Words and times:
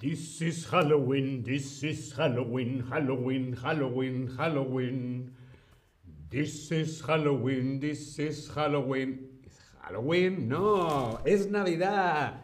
This 0.00 0.40
is 0.42 0.64
Halloween, 0.70 1.42
this 1.42 1.82
is 1.82 2.12
Halloween, 2.12 2.86
Halloween, 2.88 3.52
Halloween, 3.52 4.30
Halloween. 4.38 5.34
This 6.30 6.70
is 6.70 7.00
Halloween, 7.00 7.80
this 7.80 8.16
is 8.20 8.48
Halloween. 8.54 9.42
¿Es 9.44 9.58
Halloween? 9.82 10.48
No, 10.48 11.18
es 11.26 11.46
Navidad. 11.46 12.34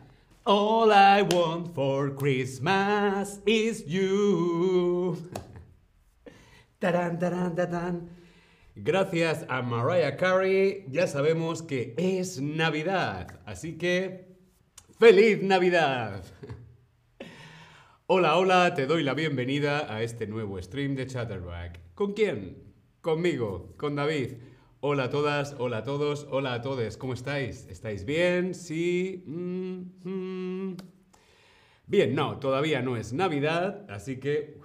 All 0.45 0.91
I 0.91 1.23
want 1.23 1.73
for 1.77 2.11
Christmas 2.11 3.39
is 3.47 3.87
you. 3.87 5.17
Gracias 8.83 9.47
a 9.49 9.63
Mariah 9.63 10.17
Carey, 10.17 10.87
ya 10.91 11.07
sabemos 11.07 11.63
que 11.63 11.95
es 11.97 12.41
Navidad. 12.41 13.39
Así 13.47 13.79
que, 13.79 14.27
¡Feliz 14.99 15.41
Navidad! 15.41 16.25
Hola, 18.07 18.37
hola, 18.37 18.75
te 18.75 18.85
doy 18.85 19.03
la 19.03 19.15
bienvenida 19.15 19.91
a 19.91 20.03
este 20.03 20.27
nuevo 20.27 20.61
stream 20.61 20.95
de 20.95 21.07
Chatterback. 21.07 21.81
¿Con 21.95 22.13
quién? 22.13 22.63
Conmigo, 23.01 23.73
con 23.79 23.97
David. 23.97 24.35
Hola 24.81 25.05
a 25.05 25.09
todas, 25.09 25.57
hola 25.59 25.79
a 25.79 25.83
todos, 25.85 26.27
hola 26.31 26.53
a 26.53 26.61
todos. 26.61 26.99
¿Cómo 26.99 27.15
estáis? 27.15 27.67
¿Estáis 27.71 28.05
bien? 28.05 28.55
¿Sí? 28.55 29.25
Mm, 29.27 30.07
mm. 30.07 30.77
Bien, 31.87 32.15
no, 32.15 32.39
todavía 32.39 32.83
no 32.83 32.99
es 32.99 33.15
Navidad, 33.15 33.87
así 33.89 34.21
que... 34.21 34.61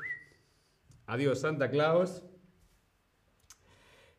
Adiós 1.05 1.40
Santa 1.40 1.70
Claus. 1.71 2.26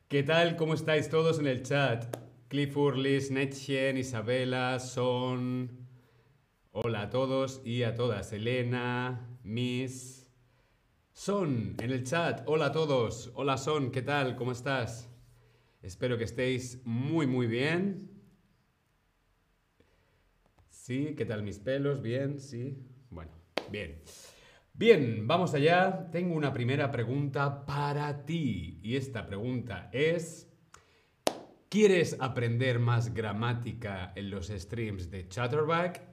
¿Qué 0.09 0.23
tal? 0.23 0.57
¿Cómo 0.57 0.73
estáis 0.73 1.11
todos 1.11 1.39
en 1.41 1.47
el 1.47 1.63
chat? 1.63 2.07
Clifford, 2.49 2.97
Liz, 2.97 3.31
Netchen, 3.31 3.99
Isabela, 3.99 4.79
Son... 4.79 5.80
Hola 6.73 7.03
a 7.03 7.11
todos 7.11 7.63
y 7.65 7.83
a 7.83 7.97
todas. 7.97 8.33
Elena, 8.33 9.29
Miss. 9.43 10.31
Son 11.13 11.75
en 11.81 11.91
el 11.91 12.05
chat. 12.05 12.43
Hola 12.47 12.67
a 12.67 12.73
todos. 12.73 13.33
Hola 13.35 13.57
Son, 13.57 13.91
¿qué 13.91 14.03
tal? 14.03 14.37
¿Cómo 14.37 14.53
estás? 14.53 15.11
Espero 15.83 16.17
que 16.17 16.23
estéis 16.23 16.81
muy 16.85 17.27
muy 17.27 17.49
bien. 17.49 18.09
Sí, 20.69 21.17
¿qué 21.19 21.25
tal 21.25 21.43
mis 21.43 21.59
pelos? 21.59 22.01
Bien, 22.01 22.39
sí. 22.39 22.79
Bueno, 23.11 23.33
bien. 23.69 24.01
Bien, 24.73 25.27
vamos 25.27 25.55
allá. 25.55 26.09
Tengo 26.13 26.37
una 26.37 26.53
primera 26.53 26.89
pregunta 26.93 27.67
para 27.67 28.25
ti. 28.25 28.79
Y 28.85 28.95
esta 28.95 29.27
pregunta 29.27 29.91
es... 29.93 30.47
¿Quieres 31.69 32.17
aprender 32.19 32.81
más 32.81 33.15
gramática 33.15 34.13
en 34.17 34.31
los 34.31 34.49
streams 34.49 35.09
de 35.09 35.29
Chatterback? 35.29 36.10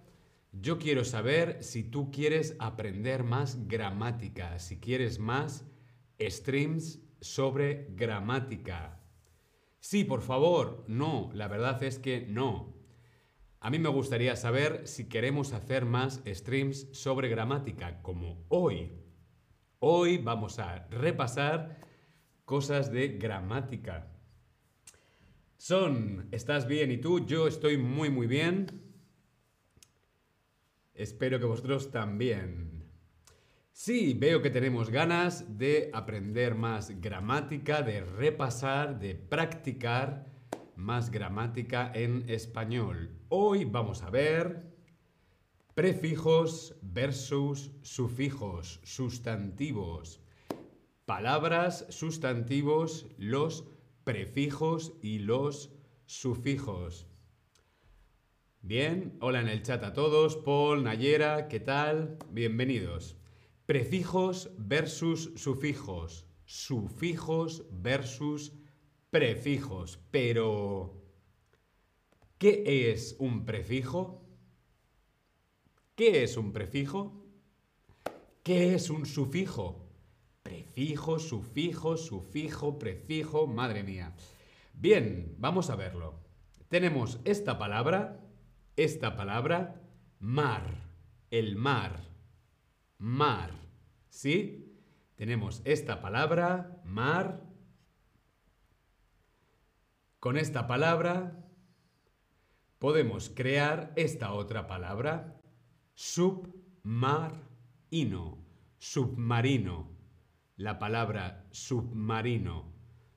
Yo 0.60 0.80
quiero 0.80 1.04
saber 1.04 1.64
si 1.64 1.84
tú 1.84 2.10
quieres 2.10 2.56
aprender 2.60 3.24
más 3.24 3.68
gramática, 3.68 4.58
si 4.58 4.80
quieres 4.80 5.20
más 5.20 5.66
streams 6.20 7.00
sobre 7.22 7.88
gramática. 7.92 9.00
Sí, 9.80 10.04
por 10.04 10.22
favor, 10.22 10.84
no, 10.88 11.30
la 11.34 11.48
verdad 11.48 11.84
es 11.84 12.00
que 12.00 12.26
no. 12.28 12.76
A 13.60 13.70
mí 13.70 13.78
me 13.78 13.90
gustaría 13.90 14.36
saber 14.36 14.88
si 14.88 15.08
queremos 15.08 15.54
hacer 15.54 15.86
más 15.86 16.22
streams 16.26 16.90
sobre 16.92 17.30
gramática, 17.30 18.02
como 18.02 18.46
hoy. 18.50 18.92
Hoy 19.80 20.18
vamos 20.18 20.58
a 20.58 20.88
repasar 20.90 21.82
cosas 22.46 22.92
de 22.92 23.10
gramática. 23.10 24.12
Son, 25.58 26.28
¿estás 26.32 26.68
bien? 26.68 26.92
¿Y 26.92 26.98
tú? 26.98 27.26
Yo 27.26 27.48
estoy 27.48 27.78
muy, 27.78 28.10
muy 28.10 28.26
bien. 28.26 28.87
Espero 30.98 31.40
que 31.40 31.46
vosotros 31.46 31.92
también. 31.92 32.84
Sí, 33.72 34.16
veo 34.16 34.42
que 34.42 34.50
tenemos 34.50 34.90
ganas 34.90 35.60
de 35.60 35.92
aprender 35.94 36.56
más 36.56 37.00
gramática, 37.00 37.84
de 37.84 38.02
repasar, 38.02 39.00
de 39.00 39.14
practicar 39.14 40.26
más 40.76 41.12
gramática 41.12 41.92
en 41.94 42.28
español. 42.28 43.12
Hoy 43.30 43.64
vamos 43.66 44.02
a 44.02 44.10
ver 44.10 44.74
prefijos 45.76 46.76
versus 46.82 47.70
sufijos, 47.84 48.80
sustantivos. 48.84 50.20
Palabras, 51.06 51.86
sustantivos, 51.90 53.06
los 53.20 53.66
prefijos 54.04 54.94
y 55.04 55.20
los 55.20 55.72
sufijos. 56.08 57.06
Bien, 58.68 59.18
hola 59.22 59.40
en 59.40 59.48
el 59.48 59.64
chat 59.64 59.82
a 59.86 59.94
todos, 59.94 60.36
Paul, 60.36 60.84
Nayera, 60.84 61.48
¿qué 61.48 61.62
tal? 61.62 62.18
Bienvenidos. 62.32 63.16
Prefijos 63.66 64.52
versus 64.58 65.32
sufijos, 65.38 66.26
sufijos 66.44 67.64
versus 67.72 68.52
prefijos. 69.10 70.02
Pero, 70.12 71.02
¿qué 72.38 72.92
es 72.92 73.16
un 73.20 73.46
prefijo? 73.46 74.28
¿Qué 75.96 76.24
es 76.24 76.36
un 76.36 76.52
prefijo? 76.52 77.26
¿Qué 78.44 78.76
es 78.76 78.90
un 78.90 79.06
sufijo? 79.06 79.88
Prefijo, 80.44 81.20
sufijo, 81.20 81.96
sufijo, 81.96 82.78
prefijo, 82.78 83.48
madre 83.48 83.84
mía. 83.84 84.14
Bien, 84.74 85.38
vamos 85.38 85.70
a 85.70 85.78
verlo. 85.78 86.20
Tenemos 86.68 87.22
esta 87.24 87.58
palabra 87.58 88.27
esta 88.78 89.16
palabra 89.16 89.82
mar, 90.20 90.88
el 91.32 91.56
mar, 91.56 92.00
mar, 93.00 93.52
¿sí? 94.08 94.64
Tenemos 95.16 95.62
esta 95.66 96.00
palabra 96.00 96.80
mar. 96.86 97.44
Con 100.20 100.38
esta 100.38 100.68
palabra 100.68 101.44
podemos 102.78 103.32
crear 103.34 103.94
esta 103.96 104.32
otra 104.34 104.68
palabra 104.68 105.42
submarino, 105.96 107.44
submarino. 108.78 109.98
La 110.56 110.78
palabra 110.78 111.48
submarino, 111.52 112.74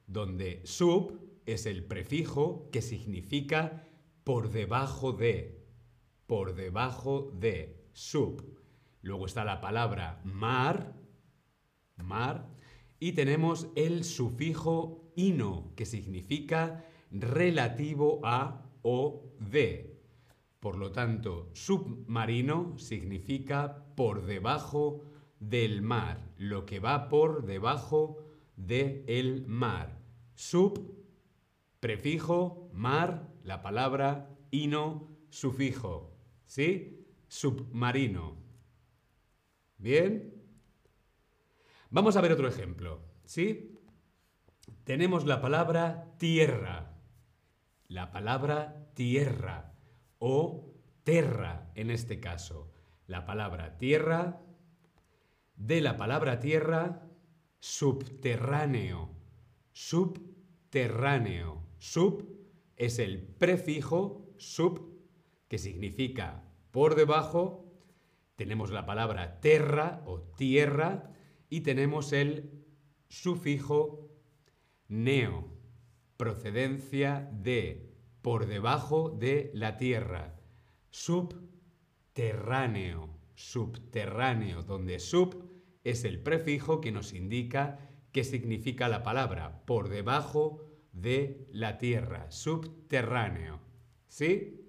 donde 0.06 0.62
sub 0.64 1.20
es 1.44 1.66
el 1.66 1.84
prefijo 1.84 2.70
que 2.70 2.80
significa 2.82 3.89
por 4.24 4.50
debajo 4.50 5.12
de, 5.12 5.64
por 6.26 6.54
debajo 6.54 7.32
de, 7.34 7.80
sub. 7.92 8.58
Luego 9.02 9.26
está 9.26 9.44
la 9.44 9.60
palabra 9.60 10.20
mar, 10.24 10.94
mar, 11.96 12.48
y 12.98 13.12
tenemos 13.12 13.68
el 13.76 14.04
sufijo 14.04 15.10
ino, 15.16 15.72
que 15.74 15.86
significa 15.86 16.84
relativo 17.10 18.20
a 18.24 18.66
o 18.82 19.32
de. 19.38 19.98
Por 20.60 20.76
lo 20.76 20.92
tanto, 20.92 21.48
submarino 21.54 22.76
significa 22.78 23.86
por 23.96 24.26
debajo 24.26 25.02
del 25.38 25.80
mar, 25.80 26.30
lo 26.36 26.66
que 26.66 26.80
va 26.80 27.08
por 27.08 27.46
debajo 27.46 28.18
del 28.56 29.04
el 29.06 29.46
mar. 29.46 29.98
Sub, 30.34 30.94
prefijo, 31.80 32.68
mar, 32.74 33.29
la 33.42 33.62
palabra 33.62 34.30
ino 34.50 35.08
sufijo. 35.28 36.16
¿Sí? 36.44 37.06
Submarino. 37.28 38.36
¿Bien? 39.78 40.34
Vamos 41.90 42.16
a 42.16 42.20
ver 42.20 42.32
otro 42.32 42.48
ejemplo. 42.48 43.02
¿Sí? 43.24 43.78
Tenemos 44.84 45.24
la 45.24 45.40
palabra 45.40 46.14
tierra. 46.18 46.96
La 47.88 48.10
palabra 48.10 48.90
tierra 48.94 49.74
o 50.18 50.74
terra 51.04 51.70
en 51.74 51.90
este 51.90 52.20
caso. 52.20 52.72
La 53.06 53.24
palabra 53.24 53.78
tierra. 53.78 54.42
De 55.56 55.80
la 55.80 55.96
palabra 55.96 56.40
tierra, 56.40 57.06
subterráneo. 57.58 59.10
Subterráneo. 59.72 61.66
Sub 61.78 62.39
es 62.80 62.98
el 62.98 63.20
prefijo 63.20 64.34
sub, 64.38 64.98
que 65.48 65.58
significa 65.58 66.42
por 66.70 66.94
debajo. 66.94 67.70
Tenemos 68.36 68.70
la 68.70 68.86
palabra 68.86 69.38
terra 69.40 70.02
o 70.06 70.22
tierra 70.22 71.12
y 71.50 71.60
tenemos 71.60 72.14
el 72.14 72.64
sufijo 73.06 74.08
neo, 74.88 75.52
procedencia 76.16 77.28
de, 77.34 77.92
por 78.22 78.46
debajo 78.46 79.10
de 79.10 79.50
la 79.52 79.76
tierra. 79.76 80.40
Subterráneo, 80.88 83.10
subterráneo, 83.34 84.62
donde 84.62 85.00
sub 85.00 85.50
es 85.84 86.04
el 86.04 86.22
prefijo 86.22 86.80
que 86.80 86.92
nos 86.92 87.12
indica 87.12 87.90
qué 88.10 88.24
significa 88.24 88.88
la 88.88 89.02
palabra, 89.02 89.66
por 89.66 89.90
debajo 89.90 90.69
de 90.92 91.46
la 91.52 91.78
tierra, 91.78 92.30
subterráneo. 92.30 93.60
¿Sí? 94.08 94.66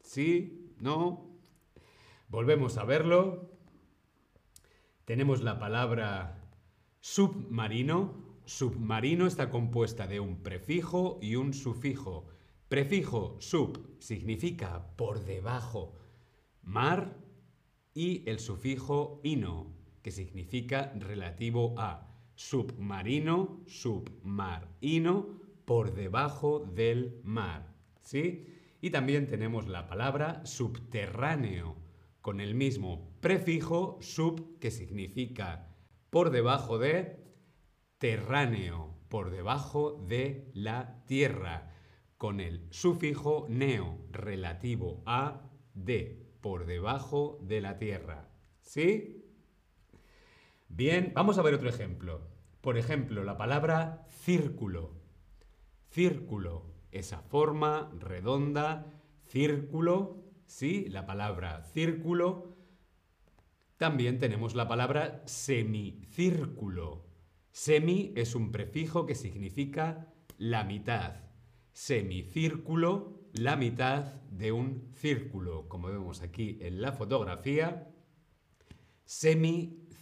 ¿Sí? 0.00 0.74
¿No? 0.78 1.26
Volvemos 2.28 2.76
a 2.76 2.84
verlo. 2.84 3.50
Tenemos 5.04 5.42
la 5.42 5.58
palabra 5.58 6.50
submarino. 7.00 8.24
Submarino 8.44 9.26
está 9.26 9.50
compuesta 9.50 10.06
de 10.06 10.20
un 10.20 10.42
prefijo 10.42 11.18
y 11.22 11.36
un 11.36 11.54
sufijo. 11.54 12.26
Prefijo 12.68 13.36
sub 13.40 13.96
significa 14.00 14.96
por 14.96 15.24
debajo, 15.24 15.94
mar, 16.62 17.16
y 17.94 18.28
el 18.28 18.40
sufijo 18.40 19.20
ino, 19.24 19.72
que 20.02 20.10
significa 20.10 20.92
relativo 20.96 21.74
a 21.78 22.15
submarino, 22.36 23.60
submarino, 23.66 25.26
por 25.64 25.94
debajo 25.94 26.60
del 26.60 27.20
mar. 27.24 27.74
¿Sí? 28.00 28.46
Y 28.80 28.90
también 28.90 29.26
tenemos 29.26 29.66
la 29.66 29.88
palabra 29.88 30.46
subterráneo, 30.46 31.76
con 32.20 32.40
el 32.40 32.54
mismo 32.54 33.10
prefijo 33.20 33.98
sub, 34.00 34.58
que 34.60 34.70
significa 34.70 35.74
por 36.10 36.30
debajo 36.30 36.78
de 36.78 37.24
terráneo, 37.98 38.94
por 39.08 39.30
debajo 39.30 40.04
de 40.08 40.50
la 40.54 41.04
tierra, 41.06 41.72
con 42.16 42.40
el 42.40 42.66
sufijo 42.70 43.46
neo, 43.48 43.98
relativo 44.10 45.02
a 45.06 45.50
de, 45.74 46.26
por 46.40 46.66
debajo 46.66 47.38
de 47.42 47.60
la 47.60 47.78
tierra. 47.78 48.30
¿Sí? 48.60 49.25
Bien, 50.68 51.12
vamos 51.14 51.38
a 51.38 51.42
ver 51.42 51.54
otro 51.54 51.68
ejemplo. 51.68 52.28
Por 52.60 52.78
ejemplo, 52.78 53.24
la 53.24 53.36
palabra 53.36 54.04
círculo. 54.08 54.94
Círculo, 55.90 56.74
esa 56.90 57.20
forma 57.22 57.90
redonda, 57.98 58.92
círculo, 59.24 60.24
¿sí? 60.46 60.86
La 60.88 61.06
palabra 61.06 61.62
círculo. 61.72 62.56
También 63.76 64.18
tenemos 64.18 64.54
la 64.54 64.68
palabra 64.68 65.22
semicírculo. 65.26 67.06
Semi 67.52 68.12
es 68.16 68.34
un 68.34 68.52
prefijo 68.52 69.06
que 69.06 69.14
significa 69.14 70.12
la 70.38 70.64
mitad. 70.64 71.22
Semicírculo, 71.72 73.20
la 73.32 73.56
mitad 73.56 74.14
de 74.30 74.52
un 74.52 74.90
círculo, 74.94 75.68
como 75.68 75.88
vemos 75.88 76.22
aquí 76.22 76.58
en 76.60 76.80
la 76.80 76.92
fotografía. 76.92 77.92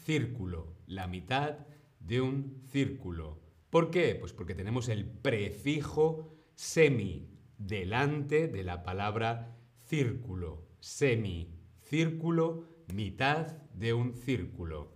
Semicírculo, 0.05 0.77
la 0.87 1.06
mitad 1.06 1.67
de 1.99 2.21
un 2.21 2.61
círculo. 2.69 3.41
¿Por 3.71 3.91
qué? 3.91 4.15
Pues 4.15 4.35
porque 4.35 4.55
tenemos 4.55 4.91
el 4.91 5.06
prefijo 5.06 6.37
semi 6.55 7.31
delante 7.56 8.49
de 8.49 8.65
la 8.65 8.83
palabra 8.83 9.56
círculo. 9.87 10.69
Semicírculo, 10.79 12.69
mitad 12.93 13.47
de 13.73 13.95
un 13.95 14.12
círculo. 14.12 14.93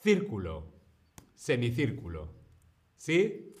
Círculo, 0.00 0.72
semicírculo. 1.36 2.34
¿Sí? 2.96 3.54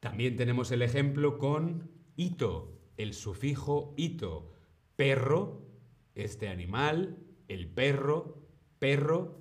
También 0.00 0.34
tenemos 0.34 0.72
el 0.72 0.82
ejemplo 0.82 1.38
con 1.38 1.88
hito, 2.16 2.80
el 2.96 3.14
sufijo 3.14 3.94
hito. 3.96 4.54
Perro, 4.96 5.68
este 6.16 6.48
animal, 6.48 7.16
el 7.46 7.68
perro, 7.68 8.41
perro, 8.82 9.38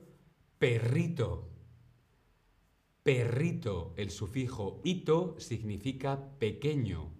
perrito. 0.59 1.49
Perrito, 3.01 3.95
el 3.97 4.11
sufijo 4.11 4.81
ito 4.83 5.33
significa 5.39 6.37
pequeño. 6.37 7.11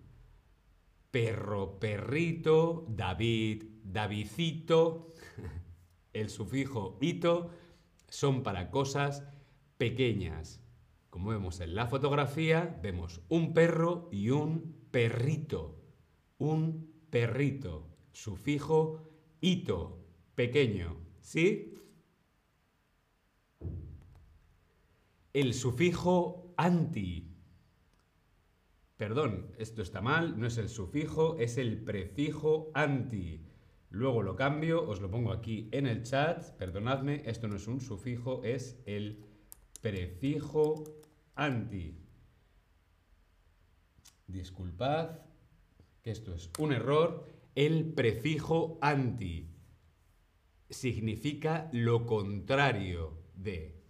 Perro, 1.10 1.80
perrito, 1.80 2.86
David, 2.90 3.64
Davidcito. 3.84 5.16
El 6.14 6.30
sufijo 6.30 7.00
ito 7.02 7.50
son 8.08 8.44
para 8.44 8.70
cosas 8.70 9.24
pequeñas. 9.80 10.62
Como 11.10 11.32
vemos 11.32 11.60
en 11.60 11.74
la 11.74 11.88
fotografía, 11.88 12.80
vemos 12.84 13.22
un 13.30 13.56
perro 13.56 14.10
y 14.12 14.30
un 14.30 14.76
perrito. 14.92 15.82
Un 16.38 16.94
perrito. 17.10 17.88
Sufijo 18.12 19.10
ito, 19.42 20.06
pequeño. 20.36 20.98
¿Sí? 21.22 21.72
El 25.34 25.54
sufijo 25.54 26.54
anti. 26.58 27.38
Perdón, 28.98 29.56
esto 29.58 29.82
está 29.82 30.02
mal, 30.02 30.38
no 30.38 30.46
es 30.46 30.58
el 30.58 30.68
sufijo, 30.68 31.38
es 31.40 31.58
el 31.58 31.82
prefijo 31.84 32.70
anti. 32.74 33.48
Luego 33.90 34.24
lo 34.24 34.36
cambio, 34.36 34.86
os 34.88 35.00
lo 35.00 35.10
pongo 35.10 35.32
aquí 35.32 35.70
en 35.72 35.88
el 35.88 36.04
chat. 36.04 36.52
Perdonadme, 36.58 37.24
esto 37.26 37.48
no 37.48 37.56
es 37.56 37.68
un 37.68 37.80
sufijo, 37.80 38.44
es 38.44 38.82
el 38.86 39.24
prefijo 39.82 40.84
anti. 41.36 41.98
Disculpad, 44.28 45.20
que 46.02 46.12
esto 46.12 46.34
es 46.34 46.52
un 46.60 46.74
error. 46.74 47.26
El 47.56 47.94
prefijo 47.94 48.80
anti 48.82 49.50
significa 50.70 51.70
lo 51.72 52.06
contrario 52.06 53.18
de. 53.34 53.81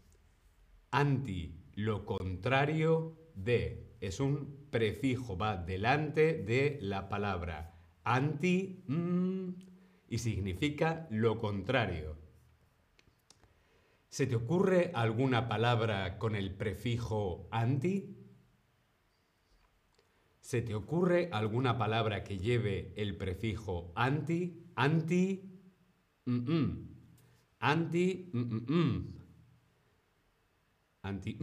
Anti, 0.91 1.55
lo 1.75 2.05
contrario 2.05 3.17
de. 3.35 3.95
Es 4.01 4.19
un 4.19 4.67
prefijo, 4.71 5.37
va 5.37 5.57
delante 5.57 6.33
de 6.43 6.79
la 6.81 7.07
palabra. 7.07 7.75
Anti 8.03 8.83
mm, 8.87 9.49
y 10.09 10.17
significa 10.17 11.07
lo 11.09 11.37
contrario. 11.37 12.17
¿Se 14.09 14.27
te 14.27 14.35
ocurre 14.35 14.91
alguna 14.93 15.47
palabra 15.47 16.17
con 16.17 16.35
el 16.35 16.53
prefijo 16.53 17.47
anti? 17.51 18.17
¿Se 20.41 20.61
te 20.61 20.75
ocurre 20.75 21.29
alguna 21.31 21.77
palabra 21.77 22.25
que 22.25 22.37
lleve 22.37 22.91
el 22.97 23.15
prefijo 23.15 23.93
anti? 23.95 24.65
Anti, 24.75 25.61
mm, 26.25 26.53
mm. 26.53 26.89
anti, 27.59 28.29
mm, 28.33 29.20
anti, 31.01 31.37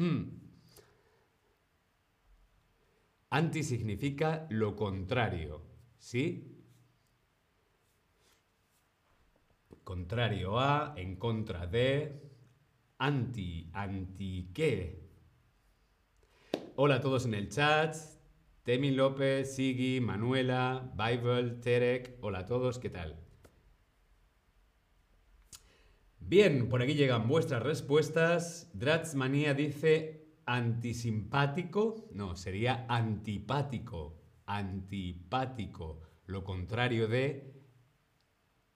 Anti 3.30 3.62
significa 3.62 4.46
lo 4.48 4.74
contrario, 4.74 5.62
¿sí? 5.98 6.64
Contrario 9.84 10.58
a, 10.58 10.94
en 10.96 11.16
contra 11.16 11.66
de, 11.66 12.22
anti, 12.98 13.70
anti 13.74 14.50
qué. 14.54 15.08
Hola 16.76 16.96
a 16.96 17.00
todos 17.00 17.26
en 17.26 17.34
el 17.34 17.48
chat. 17.50 17.96
Temi 18.62 18.90
López, 18.90 19.54
Sigi, 19.56 20.00
Manuela, 20.00 20.92
Bible, 20.94 21.52
Terek. 21.62 22.18
Hola 22.20 22.40
a 22.40 22.46
todos, 22.46 22.78
¿qué 22.78 22.90
tal? 22.90 23.27
Bien, 26.28 26.68
por 26.68 26.82
aquí 26.82 26.92
llegan 26.92 27.26
vuestras 27.26 27.62
respuestas. 27.62 28.70
Dratsmanía 28.74 29.54
dice 29.54 30.26
antisimpático, 30.44 32.06
no, 32.12 32.36
sería 32.36 32.84
antipático, 32.86 34.20
antipático, 34.44 36.02
lo 36.26 36.44
contrario 36.44 37.08
de 37.08 37.54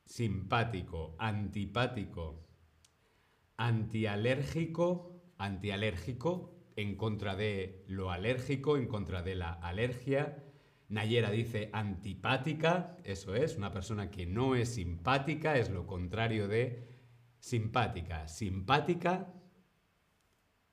simpático, 0.07 1.15
antipático, 1.19 2.49
antialérgico, 3.59 5.23
antialérgico, 5.37 6.55
en 6.77 6.97
contra 6.97 7.37
de 7.37 7.85
lo 7.87 8.11
alérgico, 8.11 8.79
en 8.79 8.87
contra 8.87 9.23
de 9.23 9.35
la 9.35 9.53
alergia. 9.53 10.43
Nayera 10.89 11.31
dice 11.31 11.69
antipática, 11.75 12.97
eso 13.05 13.35
es, 13.35 13.59
una 13.59 13.73
persona 13.73 14.11
que 14.11 14.25
no 14.25 14.55
es 14.55 14.71
simpática, 14.71 15.59
es 15.59 15.69
lo 15.69 15.87
contrario 15.87 16.49
de 16.49 16.92
simpática. 17.43 18.29
Simpática, 18.29 19.29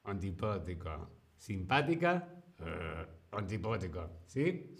antipática. 0.04 1.10
Simpática, 1.36 2.42
uh. 2.62 4.10
¿Sí? 4.26 4.76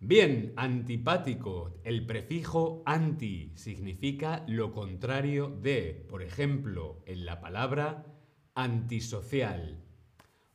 Bien, 0.00 0.52
antipático. 0.56 1.80
El 1.84 2.06
prefijo 2.06 2.82
anti 2.86 3.52
significa 3.54 4.44
lo 4.48 4.72
contrario 4.72 5.48
de. 5.48 6.06
Por 6.08 6.22
ejemplo, 6.22 7.02
en 7.06 7.26
la 7.26 7.40
palabra 7.40 8.06
antisocial. 8.54 9.84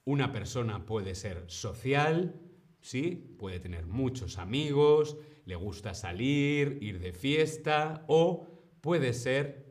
Una 0.04 0.32
persona 0.32 0.86
puede 0.86 1.16
ser 1.16 1.44
social, 1.48 2.42
¿sí? 2.82 3.36
Puede 3.38 3.60
tener 3.60 3.86
muchos 3.86 4.38
amigos, 4.38 5.18
le 5.46 5.56
gusta 5.56 5.94
salir, 5.94 6.80
ir 6.82 7.00
de 7.00 7.14
fiesta, 7.14 8.04
o 8.08 8.48
puede 8.82 9.14
ser 9.14 9.67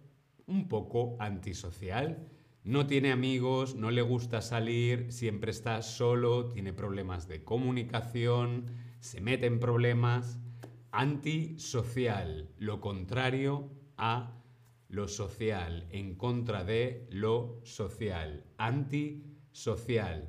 un 0.47 0.69
poco 0.69 1.17
antisocial 1.19 2.29
no 2.67 2.88
tiene 2.88 3.12
amigos, 3.12 3.76
no 3.76 3.93
le 3.93 4.03
gusta 4.03 4.43
salir, 4.43 5.12
siempre 5.12 5.53
está 5.53 5.83
solo, 5.83 6.47
tiene 6.47 6.73
problemas 6.73 7.29
de 7.29 7.45
comunicación, 7.45 8.73
se 8.99 9.21
mete 9.21 9.47
en 9.47 9.61
problemas. 9.61 10.41
Antisocial, 10.91 12.49
lo 12.59 12.81
contrario 12.81 13.71
a 13.97 14.43
lo 14.88 15.07
social, 15.07 15.87
en 15.91 16.17
contra 16.17 16.65
de 16.65 17.07
lo 17.09 17.61
social. 17.62 18.43
Antisocial. 18.59 20.29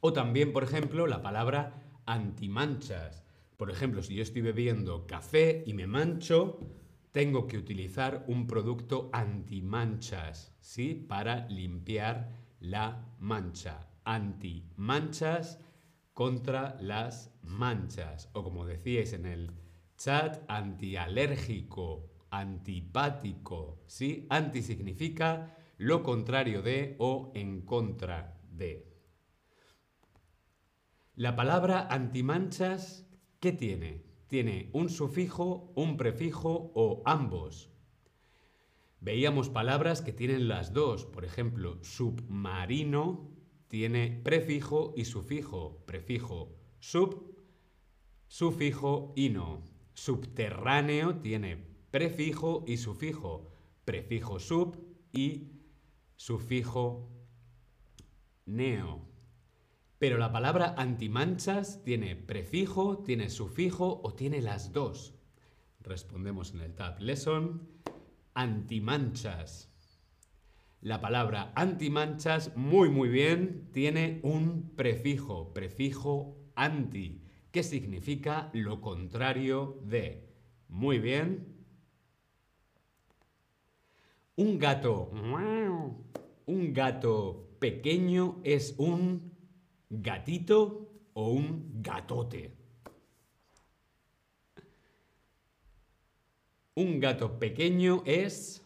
O 0.00 0.12
también, 0.12 0.52
por 0.52 0.64
ejemplo, 0.64 1.06
la 1.06 1.22
palabra 1.22 1.82
antimanchas. 2.04 3.24
Por 3.56 3.70
ejemplo, 3.70 4.02
si 4.02 4.16
yo 4.16 4.22
estoy 4.22 4.42
bebiendo 4.42 5.06
café 5.06 5.64
y 5.66 5.72
me 5.72 5.86
mancho, 5.86 6.60
tengo 7.12 7.46
que 7.46 7.58
utilizar 7.58 8.24
un 8.28 8.46
producto 8.46 9.10
antimanchas, 9.12 10.54
¿sí? 10.60 10.94
Para 10.94 11.46
limpiar 11.48 12.32
la 12.60 13.14
mancha. 13.18 13.88
Antimanchas 14.04 15.58
contra 16.12 16.76
las 16.80 17.32
manchas. 17.42 18.30
O 18.32 18.42
como 18.42 18.66
decíais 18.66 19.12
en 19.12 19.26
el 19.26 19.52
chat, 19.96 20.42
antialérgico, 20.48 22.10
antipático, 22.30 23.82
¿sí? 23.86 24.26
Anti 24.30 24.62
significa 24.62 25.56
lo 25.76 26.02
contrario 26.02 26.62
de 26.62 26.96
o 26.98 27.32
en 27.34 27.62
contra 27.62 28.40
de. 28.50 28.86
La 31.14 31.34
palabra 31.34 31.88
antimanchas, 31.90 33.08
¿qué 33.40 33.52
tiene? 33.52 34.07
Tiene 34.28 34.68
un 34.72 34.90
sufijo, 34.90 35.72
un 35.74 35.96
prefijo 35.96 36.70
o 36.74 37.02
ambos. 37.06 37.70
Veíamos 39.00 39.48
palabras 39.48 40.02
que 40.02 40.12
tienen 40.12 40.48
las 40.48 40.72
dos. 40.72 41.06
Por 41.06 41.24
ejemplo, 41.24 41.82
submarino 41.82 43.30
tiene 43.68 44.20
prefijo 44.22 44.92
y 44.96 45.06
sufijo. 45.06 45.82
Prefijo 45.86 46.54
sub, 46.78 47.34
sufijo 48.26 49.12
ino. 49.16 49.62
Subterráneo 49.94 51.16
tiene 51.16 51.56
prefijo 51.90 52.64
y 52.66 52.76
sufijo. 52.76 53.50
Prefijo 53.86 54.38
sub 54.38 54.76
y 55.10 55.52
sufijo 56.16 57.08
neo. 58.44 59.07
Pero 59.98 60.16
la 60.16 60.30
palabra 60.30 60.74
antimanchas 60.78 61.82
tiene 61.82 62.14
prefijo, 62.14 62.98
tiene 62.98 63.30
sufijo 63.30 64.00
o 64.04 64.14
tiene 64.14 64.40
las 64.40 64.72
dos. 64.72 65.14
Respondemos 65.80 66.54
en 66.54 66.60
el 66.60 66.74
tab 66.74 67.00
lesson. 67.00 67.68
Antimanchas. 68.34 69.72
La 70.80 71.00
palabra 71.00 71.52
antimanchas, 71.56 72.56
muy 72.56 72.88
muy 72.88 73.08
bien, 73.08 73.68
tiene 73.72 74.20
un 74.22 74.70
prefijo, 74.76 75.52
prefijo 75.52 76.36
anti, 76.54 77.24
que 77.50 77.64
significa 77.64 78.50
lo 78.52 78.80
contrario 78.80 79.80
de. 79.84 80.28
Muy 80.68 81.00
bien. 81.00 81.56
Un 84.36 84.60
gato, 84.60 85.10
un 86.46 86.72
gato 86.72 87.48
pequeño 87.58 88.40
es 88.44 88.76
un 88.78 89.27
gatito 89.90 90.88
o 91.14 91.30
un 91.30 91.82
gatote. 91.82 92.54
Un 96.74 97.00
gato 97.00 97.38
pequeño 97.38 98.02
es 98.06 98.64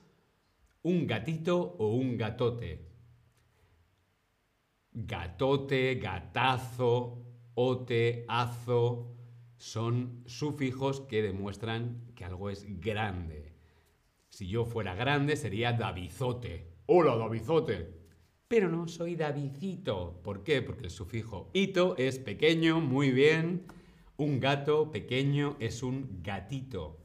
un 0.83 1.07
gatito 1.07 1.76
o 1.79 1.95
un 1.95 2.19
gatote. 2.19 2.88
Gatote, 4.93 5.95
gatazo, 5.95 7.25
ote, 7.55 8.26
azo, 8.29 9.14
son 9.57 10.25
sufijos 10.26 11.00
que 11.00 11.23
demuestran 11.23 12.12
que 12.14 12.25
algo 12.25 12.50
es 12.50 12.67
grande. 12.81 13.55
Si 14.29 14.47
yo 14.49 14.67
fuera 14.67 14.95
grande 14.95 15.37
sería 15.37 15.73
Davizote. 15.73 16.67
Hola, 16.87 17.17
Davizote 17.17 18.01
pero 18.52 18.68
no 18.68 18.87
soy 18.87 19.16
Davidito. 19.16 20.21
¿Por 20.23 20.44
qué? 20.44 20.61
Porque 20.61 20.85
el 20.85 20.90
sufijo 20.90 21.49
ito 21.54 21.97
es 21.97 22.18
pequeño, 22.18 22.82
muy 22.82 23.11
bien. 23.11 23.64
Un 24.18 24.40
gato 24.40 24.92
pequeño 24.92 25.56
es 25.59 25.82
un 25.82 26.23
gatito. 26.23 27.00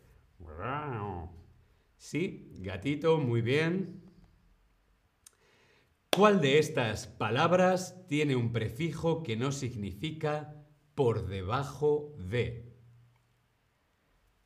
Sí, 1.95 2.51
gatito, 2.59 3.17
muy 3.19 3.41
bien. 3.41 4.01
¿Cuál 6.13 6.41
de 6.41 6.59
estas 6.59 7.07
palabras 7.07 8.05
tiene 8.09 8.35
un 8.35 8.51
prefijo 8.51 9.23
que 9.23 9.37
no 9.37 9.53
significa 9.53 10.53
por 10.95 11.27
debajo 11.27 12.13
de? 12.17 12.75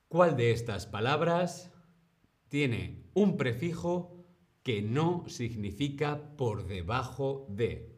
¿Cuál 0.08 0.38
de 0.38 0.52
estas 0.52 0.86
palabras 0.86 1.72
tiene 2.48 3.10
un 3.16 3.38
prefijo 3.38 4.21
que 4.64 4.82
no 4.82 5.26
significa 5.28 6.36
por 6.38 6.68
debajo 6.68 7.46
de. 7.50 7.96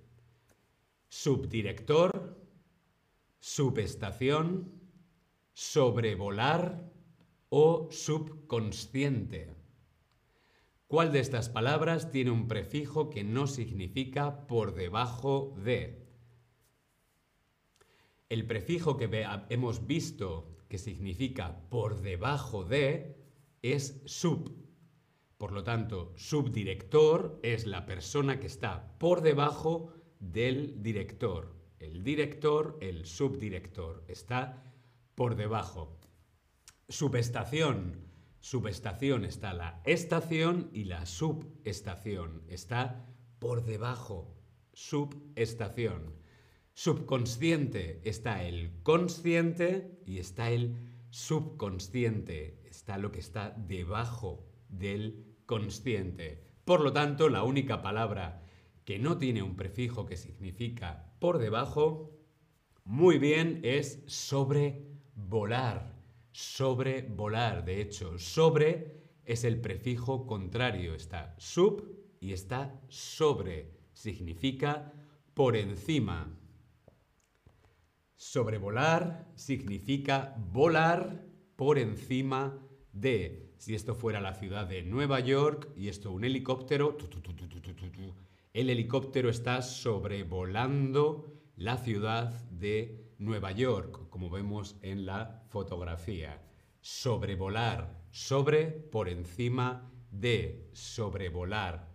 Subdirector, 1.10 2.38
subestación, 3.39 4.72
sobrevolar 5.53 6.91
o 7.50 7.89
subconsciente. 7.91 9.53
¿Cuál 10.88 11.12
de 11.12 11.20
estas 11.20 11.50
palabras 11.50 12.12
tiene 12.12 12.32
un 12.32 12.48
prefijo 12.48 13.10
que 13.10 13.24
no 13.24 13.48
significa 13.48 14.48
por 14.48 14.74
debajo 14.74 15.55
de? 15.63 16.08
El 18.29 18.48
prefijo 18.48 18.98
que 18.98 19.27
hemos 19.50 19.86
visto 19.86 20.55
que 20.70 20.77
significa 20.77 21.67
por 21.70 22.01
debajo 22.01 22.63
de 22.63 23.15
es 23.62 24.01
sub. 24.05 24.62
Por 25.43 25.51
lo 25.51 25.65
tanto, 25.65 26.13
subdirector 26.15 27.38
es 27.43 27.65
la 27.65 27.85
persona 27.85 28.39
que 28.39 28.47
está 28.47 28.97
por 28.97 29.19
debajo 29.19 29.91
del 30.21 30.81
director. 30.81 31.53
El 31.79 32.01
director, 32.01 32.77
el 32.79 33.05
subdirector, 33.05 34.05
está 34.07 34.63
por 35.15 35.35
debajo. 35.35 36.00
Subestación. 36.88 38.07
Subestación 38.39 39.25
está 39.25 39.53
la 39.53 39.81
estación 39.83 40.69
y 40.71 40.85
la 40.85 41.05
subestación 41.05 42.43
está 42.47 43.05
por 43.39 43.65
debajo. 43.65 44.33
Subestación. 44.71 46.15
Subconsciente 46.73 48.00
está 48.05 48.45
el 48.45 48.81
consciente 48.81 50.00
y 50.05 50.19
está 50.19 50.51
el 50.51 50.77
subconsciente. 51.09 52.62
Está 52.63 52.97
lo 52.97 53.12
que 53.12 53.19
está 53.19 53.50
debajo 53.50 54.47
del 54.69 55.32
consciente. 55.53 56.43
Por 56.65 56.81
lo 56.81 56.91
tanto, 56.93 57.29
la 57.29 57.43
única 57.43 57.83
palabra 57.83 58.41
que 58.86 58.98
no 58.98 59.19
tiene 59.19 59.43
un 59.43 59.55
prefijo 59.55 60.07
que 60.07 60.17
significa 60.17 61.13
por 61.19 61.38
debajo, 61.38 62.10
muy 62.86 63.19
bien, 63.19 63.60
es 63.62 64.01
sobrevolar. 64.07 65.93
Sobrevolar. 66.31 67.65
De 67.65 67.81
hecho, 67.81 68.17
sobre 68.17 69.03
es 69.25 69.43
el 69.43 69.62
prefijo 69.62 70.25
contrario. 70.25 70.95
Está 70.95 71.36
sub 71.38 71.88
y 72.19 72.33
está 72.33 72.81
sobre. 72.88 73.77
Significa 73.93 74.91
por 75.36 75.55
encima. 75.55 76.36
Sobrevolar 78.15 79.31
significa 79.36 80.36
volar 80.51 81.24
por 81.55 81.77
encima 81.77 82.60
de. 82.93 83.51
Si 83.57 83.75
esto 83.75 83.95
fuera 83.95 84.21
la 84.21 84.35
ciudad 84.35 84.67
de 84.67 84.83
Nueva 84.83 85.19
York 85.19 85.69
y 85.75 85.89
esto 85.89 86.12
un 86.12 86.23
helicóptero, 86.23 86.97
el 88.53 88.69
helicóptero 88.69 89.29
está 89.29 89.62
sobrevolando 89.62 91.33
la 91.55 91.77
ciudad 91.77 92.31
de 92.51 93.13
Nueva 93.17 93.51
York, 93.51 94.09
como 94.09 94.29
vemos 94.29 94.77
en 94.81 95.05
la 95.05 95.43
fotografía. 95.50 96.41
Sobrevolar, 96.81 98.01
sobre, 98.12 98.65
por 98.67 99.07
encima 99.07 99.89
de, 100.12 100.69
sobrevolar. 100.73 101.89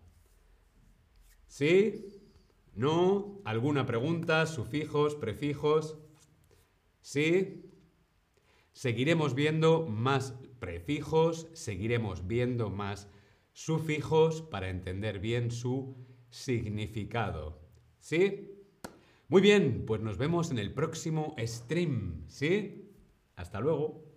¿Sí? 1.47 2.23
¿No? 2.75 3.41
¿Alguna 3.45 3.87
pregunta? 3.87 4.47
¿Sufijos? 4.47 5.15
¿Prefijos? 5.17 5.99
¿Sí? 7.01 7.65
Seguiremos 8.73 9.35
viendo 9.35 9.87
más 9.87 10.35
prefijos, 10.59 11.49
seguiremos 11.53 12.27
viendo 12.27 12.71
más 12.71 13.09
sufijos 13.53 14.43
para 14.43 14.71
entender 14.71 15.19
bien 15.19 15.51
su 15.51 15.97
significado. 16.31 17.61
¿Sí? 18.01 18.51
Muy 19.29 19.43
bien, 19.43 19.85
pues 19.87 20.01
nos 20.01 20.17
vemos 20.17 20.51
en 20.51 20.59
el 20.59 20.73
próximo 20.73 21.35
stream, 21.39 22.25
¿sí? 22.29 22.91
Hasta 23.37 23.61
luego. 23.61 24.08